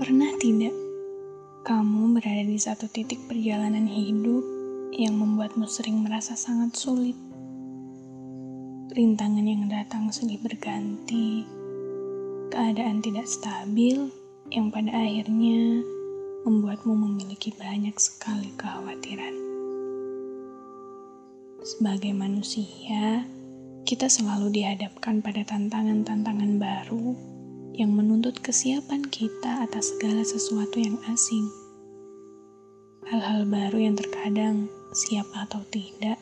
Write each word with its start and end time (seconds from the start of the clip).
Pernah 0.00 0.32
tidak 0.40 0.72
kamu 1.60 2.16
berada 2.16 2.40
di 2.40 2.56
satu 2.56 2.88
titik 2.88 3.20
perjalanan 3.28 3.84
hidup 3.84 4.40
yang 4.96 5.12
membuatmu 5.20 5.68
sering 5.68 6.00
merasa 6.00 6.32
sangat 6.40 6.72
sulit? 6.72 7.12
Rintangan 8.96 9.44
yang 9.44 9.68
datang 9.68 10.08
silih 10.08 10.40
berganti, 10.40 11.44
keadaan 12.48 13.04
tidak 13.04 13.28
stabil 13.28 14.08
yang 14.48 14.72
pada 14.72 14.88
akhirnya 14.88 15.84
membuatmu 16.48 16.96
memiliki 16.96 17.52
banyak 17.60 18.00
sekali 18.00 18.56
kekhawatiran. 18.56 19.36
Sebagai 21.60 22.16
manusia, 22.16 23.28
kita 23.84 24.08
selalu 24.08 24.48
dihadapkan 24.48 25.20
pada 25.20 25.44
tantangan-tantangan 25.44 26.56
baru 26.56 27.09
yang 27.80 27.96
menuntut 27.96 28.36
kesiapan 28.44 29.00
kita 29.08 29.64
atas 29.64 29.96
segala 29.96 30.20
sesuatu 30.20 30.76
yang 30.76 31.00
asing. 31.08 31.48
Hal-hal 33.08 33.48
baru 33.48 33.88
yang 33.88 33.96
terkadang 33.96 34.68
siap 34.92 35.24
atau 35.32 35.64
tidak 35.72 36.20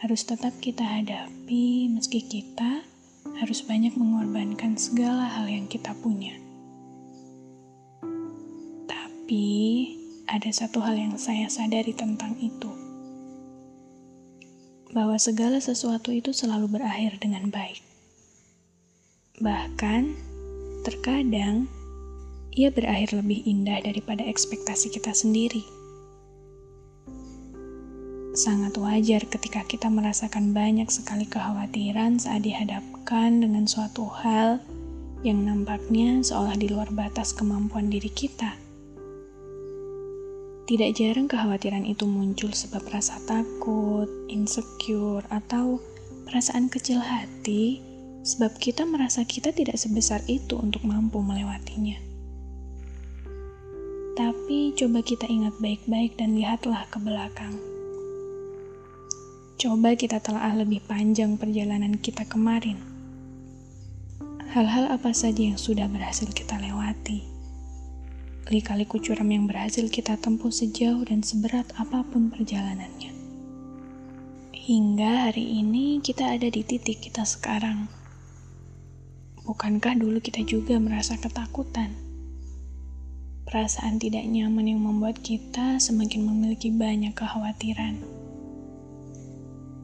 harus 0.00 0.24
tetap 0.24 0.56
kita 0.64 0.80
hadapi 0.80 1.92
meski 1.92 2.24
kita 2.24 2.80
harus 3.36 3.60
banyak 3.60 3.92
mengorbankan 4.00 4.80
segala 4.80 5.28
hal 5.28 5.44
yang 5.44 5.68
kita 5.68 5.92
punya. 6.00 6.32
Tapi 8.88 9.44
ada 10.24 10.48
satu 10.48 10.80
hal 10.80 10.96
yang 10.96 11.20
saya 11.20 11.52
sadari 11.52 11.92
tentang 11.92 12.32
itu. 12.40 12.72
Bahwa 14.96 15.20
segala 15.20 15.60
sesuatu 15.60 16.16
itu 16.16 16.32
selalu 16.32 16.80
berakhir 16.80 17.20
dengan 17.20 17.52
baik. 17.52 17.84
Bahkan 19.44 20.27
Terkadang, 20.88 21.68
ia 22.56 22.72
berakhir 22.72 23.12
lebih 23.12 23.44
indah 23.44 23.76
daripada 23.84 24.24
ekspektasi 24.24 24.88
kita 24.88 25.12
sendiri. 25.12 25.60
Sangat 28.32 28.72
wajar 28.80 29.20
ketika 29.28 29.68
kita 29.68 29.92
merasakan 29.92 30.56
banyak 30.56 30.88
sekali 30.88 31.28
kekhawatiran 31.28 32.16
saat 32.16 32.40
dihadapkan 32.40 33.36
dengan 33.36 33.68
suatu 33.68 34.08
hal 34.08 34.64
yang 35.20 35.44
nampaknya 35.44 36.24
seolah 36.24 36.56
di 36.56 36.72
luar 36.72 36.88
batas 36.88 37.36
kemampuan 37.36 37.92
diri 37.92 38.08
kita. 38.08 38.56
Tidak 40.72 40.90
jarang 40.96 41.28
kekhawatiran 41.28 41.84
itu 41.84 42.08
muncul 42.08 42.48
sebab 42.56 42.80
rasa 42.88 43.20
takut, 43.28 44.08
insecure, 44.32 45.20
atau 45.28 45.84
perasaan 46.24 46.72
kecil 46.72 47.04
hati 47.04 47.84
sebab 48.22 48.58
kita 48.58 48.82
merasa 48.84 49.22
kita 49.22 49.54
tidak 49.54 49.78
sebesar 49.78 50.20
itu 50.26 50.58
untuk 50.58 50.82
mampu 50.84 51.22
melewatinya. 51.22 51.96
Tapi 54.18 54.74
coba 54.74 54.98
kita 54.98 55.30
ingat 55.30 55.54
baik-baik 55.62 56.18
dan 56.18 56.34
lihatlah 56.34 56.82
ke 56.90 56.98
belakang. 56.98 57.54
Coba 59.58 59.94
kita 59.94 60.18
telah 60.18 60.54
lebih 60.58 60.82
panjang 60.86 61.38
perjalanan 61.38 61.94
kita 61.98 62.26
kemarin. 62.26 62.78
Hal-hal 64.50 64.90
apa 64.90 65.14
saja 65.14 65.38
yang 65.38 65.58
sudah 65.60 65.86
berhasil 65.86 66.26
kita 66.34 66.58
lewati. 66.58 67.22
Kali-kali 68.48 68.88
curam 68.88 69.28
yang 69.28 69.44
berhasil 69.44 69.86
kita 69.92 70.16
tempuh 70.18 70.48
sejauh 70.48 71.04
dan 71.04 71.20
seberat 71.20 71.68
apa 71.76 72.00
pun 72.02 72.32
perjalanannya. 72.32 73.12
Hingga 74.56 75.30
hari 75.30 75.62
ini 75.62 76.00
kita 76.00 76.32
ada 76.32 76.48
di 76.48 76.64
titik 76.64 77.04
kita 77.04 77.22
sekarang 77.28 77.97
Bukankah 79.48 79.96
dulu 79.96 80.20
kita 80.20 80.44
juga 80.44 80.76
merasa 80.76 81.16
ketakutan? 81.16 81.88
Perasaan 83.48 83.96
tidak 83.96 84.28
nyaman 84.28 84.76
yang 84.76 84.84
membuat 84.84 85.24
kita 85.24 85.80
semakin 85.80 86.28
memiliki 86.28 86.68
banyak 86.68 87.16
kekhawatiran. 87.16 87.96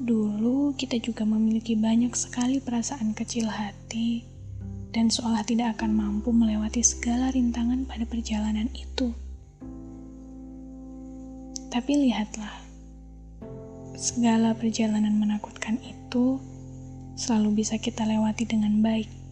Dulu 0.05 0.77
kita 0.77 1.01
juga 1.01 1.25
memiliki 1.25 1.81
banyak 1.81 2.13
sekali 2.13 2.61
perasaan 2.61 3.17
kecil 3.17 3.49
hati 3.49 4.29
dan 4.93 5.09
seolah 5.09 5.41
tidak 5.49 5.81
akan 5.81 5.97
mampu 5.97 6.29
melewati 6.29 6.85
segala 6.85 7.33
rintangan 7.33 7.89
pada 7.89 8.05
perjalanan 8.05 8.69
itu. 8.77 9.17
Tapi 11.73 11.93
lihatlah, 12.05 12.53
segala 13.97 14.53
perjalanan 14.53 15.17
menakutkan 15.17 15.81
itu 15.81 16.37
selalu 17.17 17.65
bisa 17.65 17.81
kita 17.81 18.05
lewati 18.05 18.45
dengan 18.45 18.85
baik. 18.85 19.24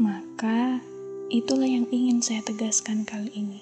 Maka 0.00 0.80
itulah 1.28 1.68
yang 1.68 1.84
ingin 1.92 2.24
saya 2.24 2.40
tegaskan 2.40 3.04
kali 3.04 3.28
ini. 3.36 3.60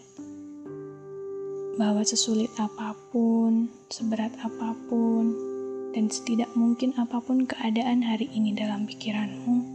Bahwa 1.75 2.07
sesulit 2.07 2.47
apa 2.63 2.95
pun, 3.11 3.67
seberat 3.91 4.31
apa 4.39 4.71
pun, 4.87 5.35
dan 5.91 6.07
setidak 6.07 6.47
mungkin 6.55 6.95
apa 6.95 7.19
pun 7.19 7.43
keadaan 7.43 8.07
hari 8.07 8.31
ini 8.31 8.55
dalam 8.55 8.87
pikiranmu, 8.87 9.67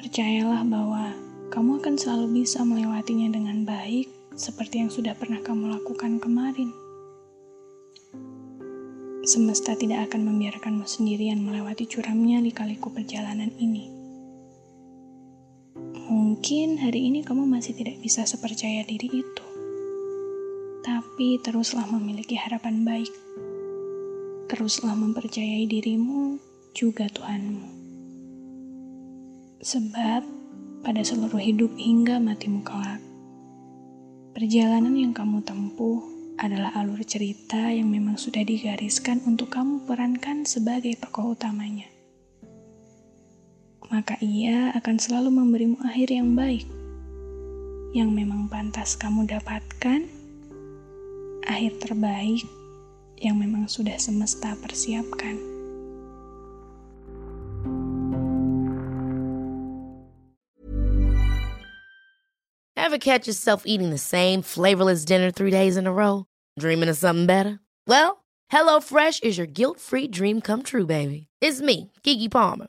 percayalah 0.00 0.64
bahwa 0.64 1.12
kamu 1.52 1.76
akan 1.76 2.00
selalu 2.00 2.40
bisa 2.40 2.64
melewatinya 2.64 3.28
dengan 3.28 3.68
baik 3.68 4.08
seperti 4.32 4.80
yang 4.80 4.88
sudah 4.88 5.12
pernah 5.12 5.44
kamu 5.44 5.76
lakukan 5.76 6.24
kemarin. 6.24 6.72
Semesta 9.28 9.76
tidak 9.76 10.08
akan 10.08 10.24
membiarkanmu 10.24 10.88
sendirian 10.88 11.44
melewati 11.44 11.84
curamnya 11.84 12.40
lika-liku 12.40 12.88
perjalanan 12.88 13.52
ini. 13.60 13.97
Mungkin 16.38 16.78
hari 16.78 17.10
ini 17.10 17.26
kamu 17.26 17.50
masih 17.50 17.74
tidak 17.74 17.98
bisa 17.98 18.22
sepercaya 18.22 18.86
diri 18.86 19.10
itu, 19.10 19.46
tapi 20.86 21.34
teruslah 21.42 21.82
memiliki 21.90 22.38
harapan 22.38 22.86
baik. 22.86 23.10
Teruslah 24.46 24.94
mempercayai 24.94 25.66
dirimu 25.66 26.38
juga 26.78 27.10
Tuhanmu. 27.10 27.66
Sebab 29.66 30.22
pada 30.86 31.02
seluruh 31.02 31.42
hidup 31.42 31.74
hingga 31.74 32.22
matimu 32.22 32.62
kelak, 32.62 33.02
perjalanan 34.30 34.94
yang 34.94 35.10
kamu 35.10 35.42
tempuh 35.42 36.06
adalah 36.38 36.70
alur 36.78 37.02
cerita 37.02 37.74
yang 37.74 37.90
memang 37.90 38.14
sudah 38.14 38.46
digariskan 38.46 39.18
untuk 39.26 39.50
kamu 39.50 39.82
perankan 39.90 40.46
sebagai 40.46 40.94
tokoh 41.02 41.34
utamanya 41.34 41.97
maka 43.88 44.20
ia 44.20 44.72
akan 44.76 44.96
selalu 45.00 45.32
memberimu 45.32 45.76
akhir 45.80 46.12
yang 46.12 46.36
baik, 46.36 46.68
yang 47.96 48.12
memang 48.12 48.48
pantas 48.52 48.96
kamu 49.00 49.24
dapatkan, 49.24 50.04
akhir 51.48 51.72
terbaik 51.80 52.44
yang 53.18 53.40
memang 53.40 53.64
sudah 53.66 53.96
semesta 53.96 54.52
persiapkan. 54.60 55.40
Ever 62.76 62.96
catch 62.96 63.28
yourself 63.28 63.68
eating 63.68 63.90
the 63.90 64.00
same 64.00 64.40
flavorless 64.40 65.04
dinner 65.04 65.28
three 65.28 65.52
days 65.52 65.76
in 65.76 65.84
a 65.84 65.92
row? 65.92 66.24
Dreaming 66.56 66.88
of 66.88 66.96
something 66.96 67.26
better? 67.28 67.60
Well, 67.84 68.24
HelloFresh 68.48 69.22
is 69.22 69.36
your 69.36 69.46
guilt-free 69.46 70.08
dream 70.08 70.40
come 70.40 70.62
true, 70.64 70.86
baby. 70.86 71.28
It's 71.40 71.60
me, 71.60 71.92
Kiki 72.02 72.28
Palmer. 72.28 72.68